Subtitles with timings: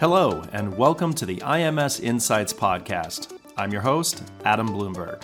[0.00, 3.38] Hello, and welcome to the IMS Insights Podcast.
[3.58, 5.22] I'm your host, Adam Bloomberg.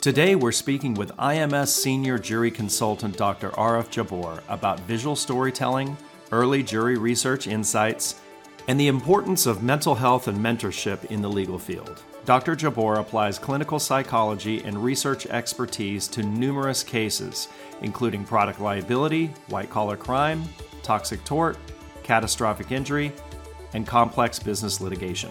[0.00, 3.50] Today, we're speaking with IMS Senior Jury Consultant Dr.
[3.50, 5.96] Aref Jabbour about visual storytelling,
[6.32, 8.20] early jury research insights,
[8.66, 12.02] and the importance of mental health and mentorship in the legal field.
[12.24, 12.56] Dr.
[12.56, 17.46] Jabbour applies clinical psychology and research expertise to numerous cases,
[17.82, 20.42] including product liability, white collar crime,
[20.82, 21.56] toxic tort,
[22.02, 23.12] catastrophic injury,
[23.74, 25.30] and complex business litigation.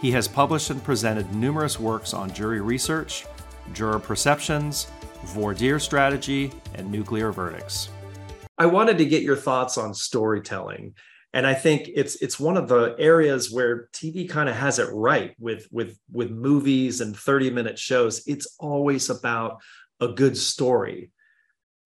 [0.00, 3.24] He has published and presented numerous works on jury research,
[3.72, 4.88] juror perceptions,
[5.26, 7.88] voir dire strategy, and nuclear verdicts.
[8.58, 10.94] I wanted to get your thoughts on storytelling.
[11.34, 14.88] And I think it's it's one of the areas where TV kind of has it
[14.92, 18.22] right with with with movies and 30 minute shows.
[18.26, 19.62] It's always about
[20.00, 21.10] a good story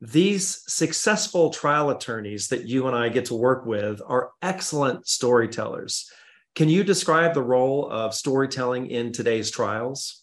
[0.00, 6.10] these successful trial attorneys that you and I get to work with are excellent storytellers.
[6.54, 10.22] Can you describe the role of storytelling in today's trials?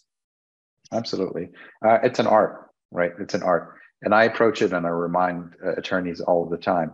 [0.91, 1.49] Absolutely.
[1.85, 3.11] Uh, it's an art, right?
[3.19, 3.75] It's an art.
[4.03, 6.91] And I approach it and I remind uh, attorneys all the time.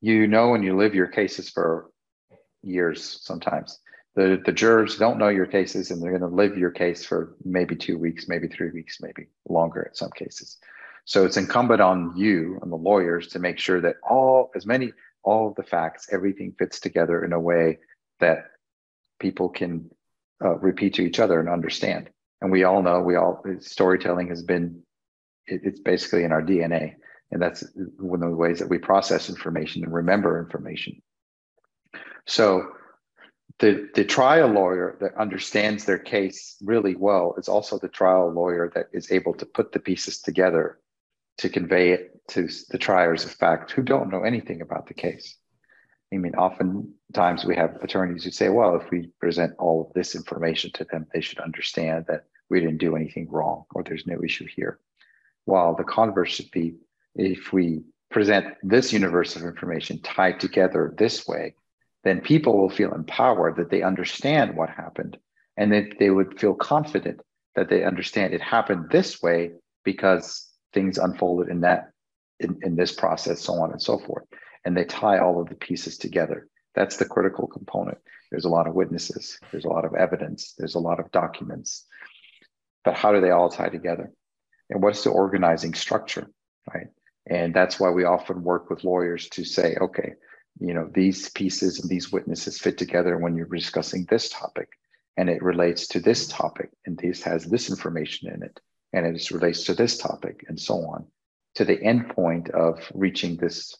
[0.00, 1.90] You know, when you live your cases for
[2.62, 3.78] years sometimes.
[4.16, 7.36] The, the jurors don't know your cases and they're going to live your case for
[7.44, 10.58] maybe two weeks, maybe three weeks, maybe longer in some cases.
[11.08, 14.92] So it's incumbent on you and the lawyers to make sure that all, as many,
[15.22, 17.78] all of the facts, everything fits together in a way
[18.20, 18.50] that
[19.18, 19.88] people can
[20.44, 22.10] uh, repeat to each other and understand.
[22.42, 24.82] And we all know, we all, storytelling has been,
[25.46, 26.96] it, it's basically in our DNA.
[27.30, 27.64] And that's
[27.98, 31.00] one of the ways that we process information and remember information.
[32.26, 32.68] So
[33.60, 38.70] the, the trial lawyer that understands their case really well is also the trial lawyer
[38.74, 40.78] that is able to put the pieces together
[41.38, 45.36] to convey it to the triers of fact who don't know anything about the case.
[46.12, 50.14] I mean, oftentimes we have attorneys who say, well, if we present all of this
[50.14, 54.22] information to them, they should understand that we didn't do anything wrong or there's no
[54.22, 54.78] issue here.
[55.44, 56.76] While the converse should be
[57.14, 61.54] if we present this universe of information tied together this way,
[62.04, 65.18] then people will feel empowered that they understand what happened
[65.56, 67.20] and that they would feel confident
[67.54, 69.50] that they understand it happened this way
[69.84, 70.47] because
[70.78, 71.90] things unfolded in that
[72.38, 74.24] in, in this process so on and so forth.
[74.64, 76.46] And they tie all of the pieces together.
[76.76, 77.98] That's the critical component.
[78.30, 79.40] There's a lot of witnesses.
[79.50, 80.54] There's a lot of evidence.
[80.56, 81.84] There's a lot of documents.
[82.84, 84.12] But how do they all tie together?
[84.70, 86.30] And what's the organizing structure
[86.72, 86.88] right?
[87.28, 90.12] And that's why we often work with lawyers to say okay
[90.60, 94.68] you know these pieces and these witnesses fit together when you're discussing this topic.
[95.16, 98.60] And it relates to this topic and this has this information in it
[98.92, 101.06] and it relates to this topic and so on
[101.54, 103.76] to the end point of reaching this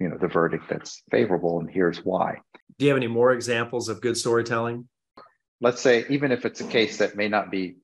[0.00, 2.38] you know the verdict that's favorable and here's why.
[2.78, 4.88] Do you have any more examples of good storytelling?
[5.60, 7.78] Let's say even if it's a case that may not be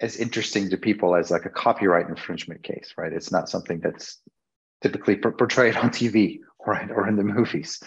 [0.00, 3.12] as interesting to people as like a copyright infringement case right?
[3.12, 4.20] It's not something that's
[4.82, 7.82] typically portrayed on tv right or in the movies.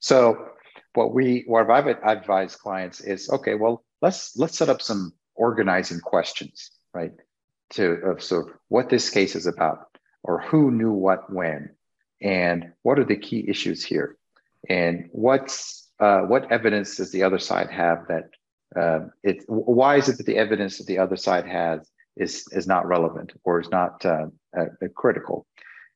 [0.00, 0.48] So
[0.96, 6.00] what we what i've advised clients is okay well let's let's set up some organizing
[6.00, 7.12] questions right
[7.70, 9.86] to of so what this case is about
[10.22, 11.70] or who knew what when
[12.20, 14.16] and what are the key issues here?
[14.68, 18.30] And what's uh, what evidence does the other side have that
[18.74, 22.66] uh, it why is it that the evidence that the other side has is is
[22.66, 25.46] not relevant or is not uh, uh critical?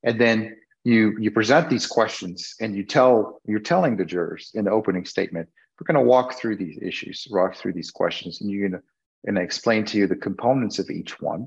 [0.02, 4.64] And then you you present these questions and you tell you're telling the jurors in
[4.64, 5.48] the opening statement
[5.78, 8.87] we're going to walk through these issues walk through these questions and you're going to
[9.26, 11.47] and explain to you the components of each one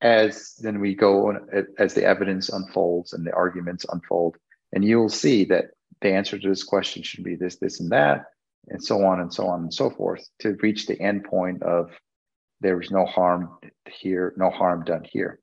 [0.00, 1.48] as then we go on
[1.78, 4.36] as the evidence unfolds and the arguments unfold
[4.72, 5.66] and you'll see that
[6.02, 8.24] the answer to this question should be this this and that
[8.68, 11.90] and so on and so on and so forth to reach the end point of
[12.60, 13.58] there was no harm
[13.88, 15.40] here no harm done here.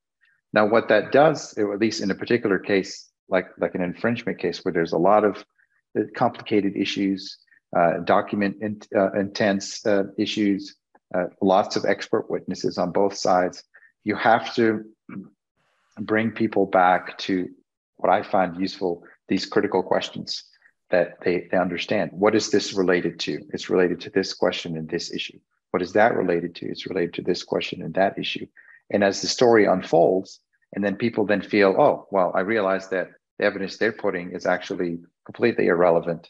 [0.52, 4.64] Now what that does at least in a particular case like like an infringement case
[4.64, 5.44] where there's a lot of
[5.98, 7.38] uh, complicated issues
[7.76, 10.76] uh, document in, uh, intense uh, issues
[11.16, 13.64] uh, lots of expert witnesses on both sides
[14.04, 14.86] you have to
[16.00, 17.50] bring people back to
[17.98, 20.44] what I find useful these critical questions
[20.90, 22.12] that they, they understand.
[22.14, 23.40] What is this related to?
[23.54, 25.40] It's related to this question and this issue.
[25.72, 26.68] What is that related to?
[26.68, 28.46] It's related to this question and that issue.
[28.92, 30.40] And as the story unfolds,
[30.74, 34.46] and then people then feel, oh, well, I realize that the evidence they're putting is
[34.46, 36.30] actually completely irrelevant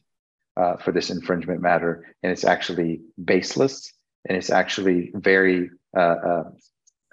[0.56, 3.92] uh, for this infringement matter, and it's actually baseless,
[4.30, 6.44] and it's actually very uh, uh,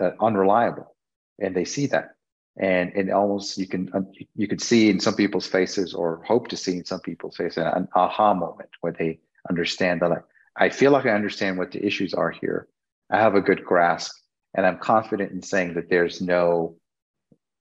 [0.00, 0.94] uh, unreliable,
[1.38, 2.14] and they see that.
[2.56, 3.90] And and almost you can
[4.34, 7.58] you could see in some people's faces, or hope to see in some people's faces,
[7.58, 11.84] an aha moment where they understand that I, I feel like I understand what the
[11.84, 12.68] issues are here.
[13.10, 14.12] I have a good grasp,
[14.54, 16.76] and I'm confident in saying that there's no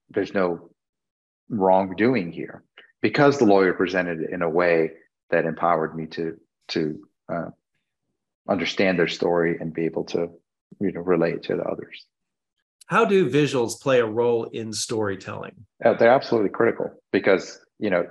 [0.09, 0.69] there's no
[1.50, 2.63] wrongdoing here
[3.01, 4.91] because the lawyer presented it in a way
[5.30, 6.38] that empowered me to
[6.69, 7.50] to uh,
[8.47, 10.30] understand their story and be able to
[10.80, 12.06] you know relate to the others.
[12.89, 15.53] How do visuals play a role in storytelling?
[15.86, 18.03] Uh, they're absolutely critical because you know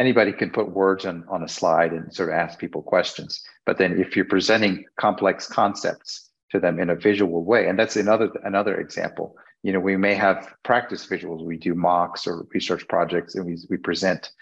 [0.00, 3.40] anybody can put words on, on a slide and sort of ask people questions.
[3.64, 7.94] But then if you're presenting complex concepts to them in a visual way, and that's
[7.94, 9.36] another another example.
[9.62, 11.44] You know, we may have practice visuals.
[11.44, 14.32] We do mocks or research projects, and we we present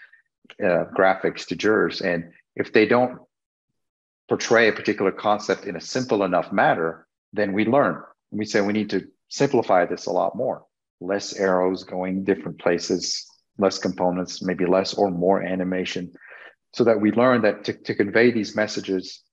[0.59, 2.01] uh, graphics to jurors.
[2.01, 3.19] And if they don't
[4.27, 8.01] portray a particular concept in a simple enough manner, then we learn.
[8.31, 10.63] We say we need to simplify this a lot more.
[11.01, 13.25] Less arrows going different places,
[13.57, 16.13] less components, maybe less or more animation,
[16.73, 19.23] so that we learn that to, to convey these messages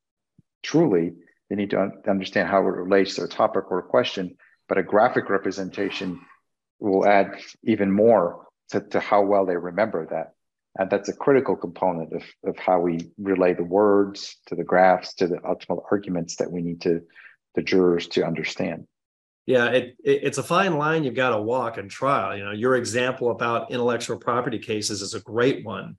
[0.62, 1.12] truly,
[1.48, 4.36] they need to un- understand how it relates to a topic or a question.
[4.68, 6.20] But a graphic representation
[6.78, 10.32] will add even more to, to how well they remember that.
[10.78, 15.12] And that's a critical component of, of how we relay the words to the graphs
[15.16, 17.02] to the ultimate arguments that we need to
[17.54, 18.86] the jurors to understand.
[19.46, 22.36] Yeah, it, it, it's a fine line you've got to walk in trial.
[22.36, 25.96] You know, your example about intellectual property cases is a great one.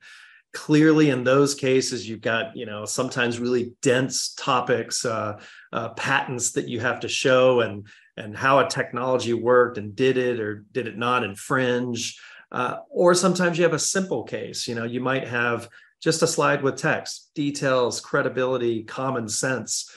[0.53, 5.39] Clearly, in those cases, you've got you know sometimes really dense topics, uh,
[5.71, 10.17] uh, patents that you have to show, and and how a technology worked and did
[10.17, 12.19] it or did it not infringe.
[12.51, 14.67] Uh, or sometimes you have a simple case.
[14.67, 15.69] You know, you might have
[16.01, 19.89] just a slide with text, details, credibility, common sense,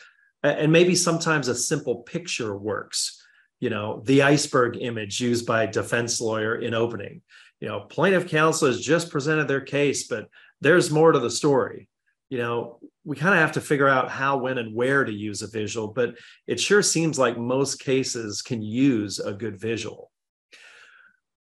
[0.44, 3.23] and maybe sometimes a simple picture works
[3.64, 7.22] you know, the iceberg image used by defense lawyer in opening.
[7.60, 10.28] You know, plaintiff counsel has just presented their case, but
[10.60, 11.88] there's more to the story.
[12.28, 15.40] You know, we kind of have to figure out how, when, and where to use
[15.40, 16.14] a visual, but
[16.46, 20.10] it sure seems like most cases can use a good visual.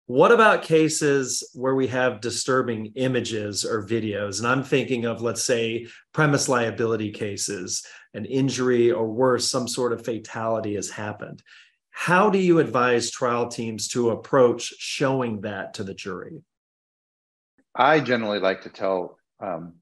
[0.08, 4.38] What about cases where we have disturbing images or videos?
[4.38, 9.92] And I'm thinking of, let's say, premise liability cases, an injury or worse, some sort
[9.92, 11.42] of fatality has happened.
[11.98, 16.42] How do you advise trial teams to approach showing that to the jury?
[17.74, 19.76] I generally like to tell um,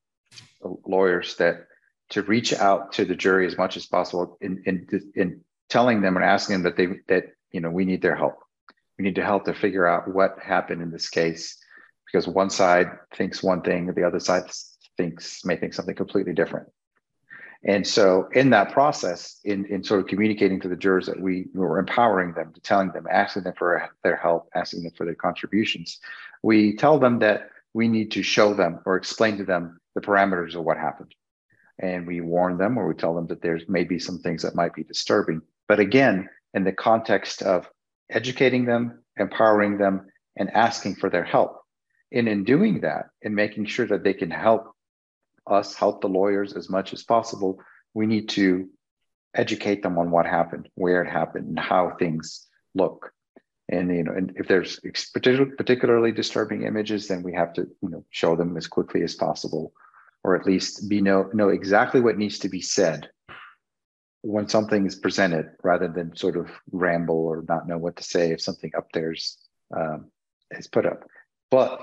[0.87, 1.67] lawyers that
[2.11, 6.15] to reach out to the jury as much as possible in, in, in telling them
[6.15, 8.37] and asking them that they that you know we need their help.
[8.97, 11.59] We need to help to figure out what happened in this case
[12.07, 12.87] because one side
[13.17, 14.45] thinks one thing, the other side
[14.97, 16.69] thinks may think something completely different.
[17.67, 21.47] And so, in that process, in, in sort of communicating to the jurors that we
[21.55, 25.99] were empowering them, telling them, asking them for their help, asking them for their contributions,
[26.43, 30.55] we tell them that we need to show them or explain to them the parameters
[30.55, 31.15] of what happened.
[31.79, 34.75] And we warn them or we tell them that there's maybe some things that might
[34.75, 35.41] be disturbing.
[35.67, 37.69] But again, in the context of
[38.11, 40.07] educating them, empowering them,
[40.37, 41.63] and asking for their help.
[42.13, 44.74] And in doing that, and making sure that they can help
[45.47, 47.61] us help the lawyers as much as possible,
[47.93, 48.69] we need to
[49.35, 53.13] educate them on what happened, where it happened, and how things look.
[53.69, 54.81] And you know, and if there's
[55.13, 59.73] particularly disturbing images, then we have to you know show them as quickly as possible,
[60.23, 63.09] or at least be know know exactly what needs to be said
[64.23, 68.33] when something is presented, rather than sort of ramble or not know what to say
[68.33, 69.39] if something up there's
[69.75, 70.11] um,
[70.51, 71.05] is put up.
[71.51, 71.81] But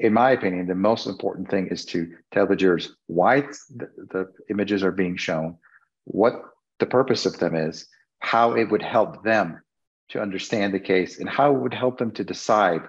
[0.00, 3.42] in my opinion, the most important thing is to tell the jurors why
[3.76, 5.58] the, the, images are being shown,
[6.04, 6.42] what
[6.78, 7.86] the purpose of them is,
[8.20, 9.60] how it would help them
[10.08, 12.80] to understand the case, and how it would help them to decide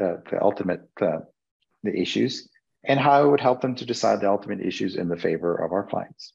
[0.00, 1.18] uh, the ultimate uh,
[1.82, 2.48] the issues,
[2.84, 5.72] and how it would help them to decide the ultimate issues in the favor of
[5.72, 6.32] our clients.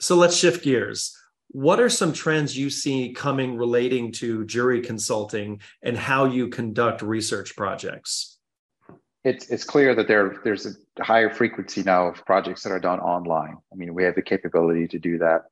[0.00, 1.16] So let's shift gears.
[1.50, 7.02] What are some trends you see coming relating to jury consulting and how you conduct
[7.02, 8.37] research projects?
[9.28, 13.00] It's it's clear that there there's a higher frequency now of projects that are done
[13.00, 13.58] online.
[13.72, 15.42] I mean, we have the capability to do that,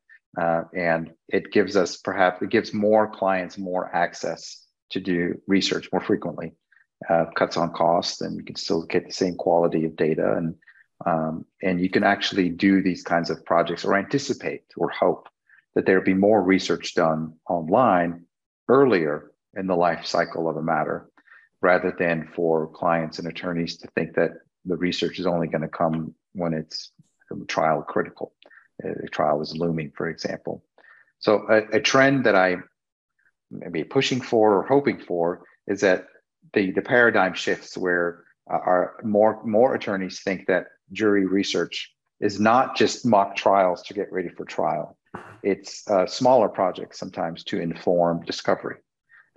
[0.41, 5.89] uh, and it gives us perhaps it gives more clients more access to do research
[5.93, 6.55] more frequently.
[7.11, 10.55] Uh, cuts on cost, and you can still get the same quality of data, and
[11.05, 15.29] um, and you can actually do these kinds of projects or anticipate or hope
[15.75, 18.25] that there'll be more research done online
[18.69, 21.11] earlier in the life cycle of a matter
[21.67, 24.31] rather than for clients and attorneys to think that
[24.65, 26.93] the research is only going to come when it's
[27.49, 28.33] trial critical.
[28.85, 30.63] A trial is looming, for example.
[31.19, 32.57] So a, a trend that I
[33.51, 36.07] may be pushing for or hoping for is that
[36.53, 42.39] the, the paradigm shifts where uh, our more more attorneys think that jury research is
[42.39, 44.97] not just mock trials to get ready for trial.
[45.43, 48.77] It's uh, smaller projects sometimes to inform discovery.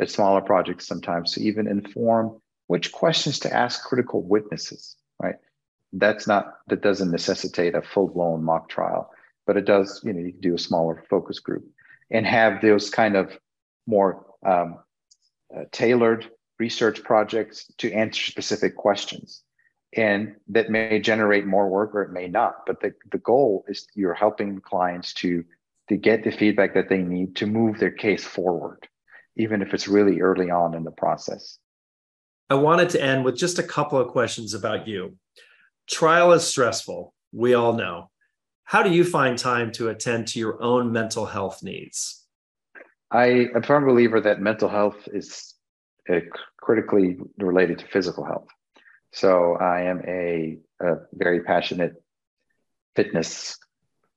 [0.08, 5.36] Smaller projects sometimes to even inform which questions to ask critical witnesses, right?
[5.92, 9.12] That's not, that doesn't necessitate a full blown mock trial,
[9.48, 11.66] but it does, you know, you can do a smaller focus group
[12.12, 13.38] and have those kind of
[13.88, 14.78] more um,
[15.56, 16.30] uh, tailored
[16.60, 19.42] research projects to answer specific questions
[19.94, 23.88] and that may generate more work or it may not but the, the goal is
[23.96, 25.44] you're helping clients to
[25.88, 28.88] to get the feedback that they need to move their case forward
[29.40, 31.58] even if it's really early on in the process.
[32.50, 35.16] I wanted to end with just a couple of questions about you.
[35.88, 38.10] Trial is stressful we all know.
[38.64, 42.26] How do you find time to attend to your own mental health needs?
[43.12, 45.56] I am a firm believer that mental health is
[46.12, 46.20] uh,
[46.58, 48.48] critically related to physical health.
[49.12, 51.94] So I am a, a very passionate
[52.96, 53.58] fitness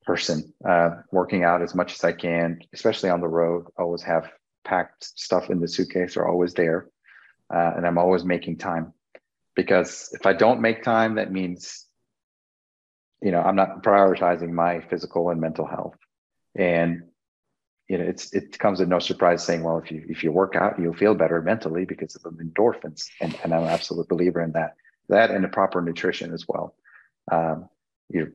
[0.04, 3.66] person, uh, working out as much as I can, especially on the road.
[3.78, 4.30] Always have
[4.64, 6.88] packed stuff in the suitcase are always there.
[7.52, 8.92] Uh, and I'm always making time
[9.54, 11.86] because if I don't make time, that means,
[13.20, 15.96] you know, I'm not prioritizing my physical and mental health.
[16.54, 17.02] And
[17.88, 20.56] you know, it's it comes as no surprise saying, well, if you if you work
[20.56, 24.40] out, you'll feel better mentally because of the endorphins, and, and I'm an absolute believer
[24.40, 24.76] in that
[25.10, 26.74] that and the proper nutrition as well.
[27.30, 27.68] Um,
[28.08, 28.32] you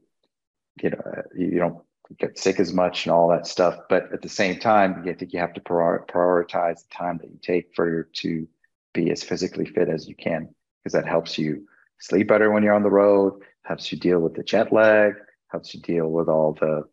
[0.81, 1.01] you know
[1.35, 1.83] you don't
[2.19, 5.33] get sick as much and all that stuff, but at the same time, I think
[5.33, 8.47] you have to prioritize the time that you take for to
[8.93, 10.49] be as physically fit as you can
[10.83, 11.67] because that helps you
[11.99, 15.13] sleep better when you're on the road, helps you deal with the jet lag,
[15.49, 16.83] helps you deal with all the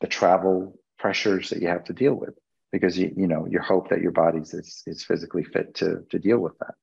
[0.00, 2.34] the travel pressures that you have to deal with
[2.72, 6.18] because you you know you hope that your body's is, is physically fit to to
[6.18, 6.74] deal with that.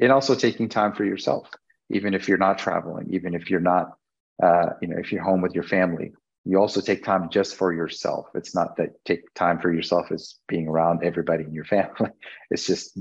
[0.00, 1.48] And also taking time for yourself,
[1.90, 3.96] even if you're not traveling, even if you're not,
[4.42, 6.12] uh, you know, if you're home with your family,
[6.44, 8.28] you also take time just for yourself.
[8.34, 12.10] It's not that take time for yourself as being around everybody in your family.
[12.50, 12.98] It's just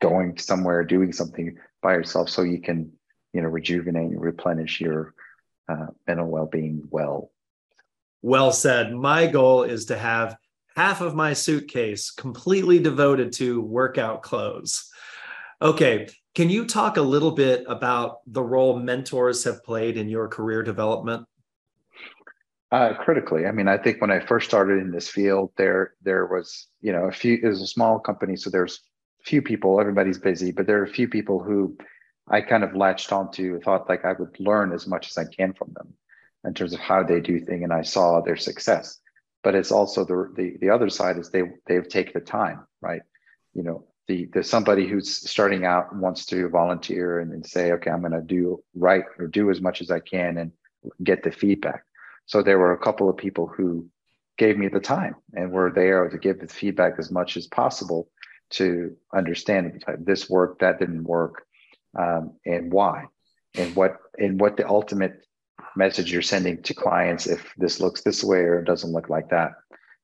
[0.00, 2.92] going somewhere, doing something by yourself so you can,
[3.32, 5.14] you know, rejuvenate and replenish your
[5.68, 7.30] uh, mental well-being well.
[8.22, 8.92] Well said.
[8.92, 10.36] My goal is to have
[10.76, 14.90] half of my suitcase completely devoted to workout clothes.
[15.60, 20.28] Okay, can you talk a little bit about the role mentors have played in your
[20.28, 21.26] career development?
[22.74, 26.26] Uh, critically, I mean, I think when I first started in this field, there there
[26.26, 27.38] was you know a few.
[27.40, 28.80] It was a small company, so there's
[29.24, 29.78] few people.
[29.78, 31.78] Everybody's busy, but there are a few people who
[32.26, 33.60] I kind of latched onto.
[33.60, 35.94] Thought like I would learn as much as I can from them
[36.44, 38.98] in terms of how they do things, and I saw their success.
[39.44, 43.02] But it's also the the the other side is they they've taken the time, right?
[43.52, 47.92] You know, the, the somebody who's starting out wants to volunteer and, and say, okay,
[47.92, 50.50] I'm going to do right or do as much as I can and
[51.04, 51.84] get the feedback.
[52.26, 53.88] So there were a couple of people who
[54.36, 58.08] gave me the time and were there to give the feedback as much as possible
[58.50, 61.44] to understand this worked, that didn't work,
[61.98, 63.06] um, and why,
[63.54, 65.26] and what and what the ultimate
[65.76, 69.52] message you're sending to clients if this looks this way or doesn't look like that.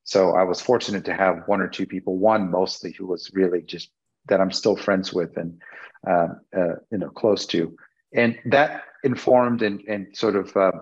[0.04, 3.62] So I was fortunate to have one or two people, one mostly who was really
[3.62, 3.90] just
[4.26, 5.60] that I'm still friends with and
[6.06, 7.76] uh, uh, you know close to,
[8.14, 10.72] and that informed and and sort of uh,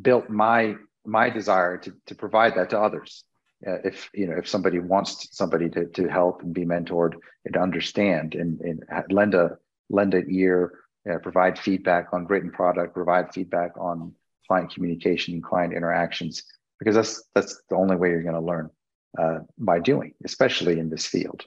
[0.00, 3.24] built my my desire to to provide that to others.
[3.66, 7.56] Uh, if you know if somebody wants somebody to to help and be mentored and
[7.56, 9.56] understand and, and lend a
[9.88, 14.12] lend an ear, uh, provide feedback on written product, provide feedback on
[14.46, 16.42] client communication and client interactions
[16.78, 18.70] because that's that's the only way you're going to learn
[19.18, 21.44] uh, by doing, especially in this field.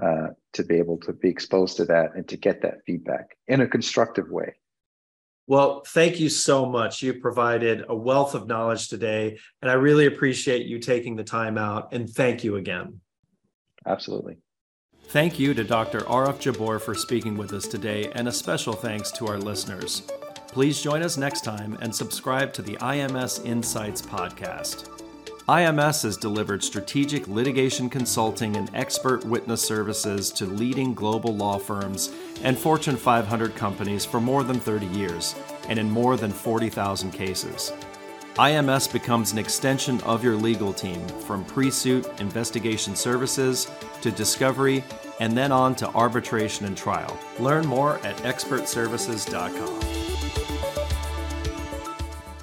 [0.00, 3.60] Uh, to be able to be exposed to that and to get that feedback in
[3.60, 4.54] a constructive way.
[5.48, 7.02] Well, thank you so much.
[7.02, 11.56] You provided a wealth of knowledge today, and I really appreciate you taking the time
[11.56, 11.94] out.
[11.94, 13.00] And thank you again.
[13.86, 14.36] Absolutely.
[15.04, 16.00] Thank you to Dr.
[16.00, 20.02] Aref Jabbour for speaking with us today, and a special thanks to our listeners.
[20.48, 24.97] Please join us next time and subscribe to the IMS Insights podcast.
[25.48, 32.10] IMS has delivered strategic litigation consulting and expert witness services to leading global law firms
[32.42, 35.34] and Fortune 500 companies for more than 30 years
[35.70, 37.72] and in more than 40,000 cases.
[38.34, 43.68] IMS becomes an extension of your legal team from pre suit investigation services
[44.02, 44.84] to discovery
[45.18, 47.18] and then on to arbitration and trial.
[47.38, 49.97] Learn more at expertservices.com.